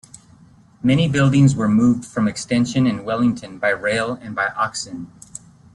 [0.81, 5.11] Many buildings were moved from Extension and Wellington by rail and by oxen.